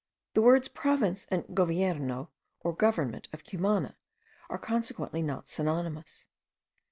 The 0.33 0.41
words 0.41 0.67
province 0.67 1.27
and 1.29 1.43
govierno, 1.45 2.29
or 2.61 2.73
government 2.75 3.29
of 3.31 3.43
Cumana, 3.43 3.97
are 4.49 4.57
consequently 4.57 5.21
not 5.21 5.47
synonymous. 5.47 6.27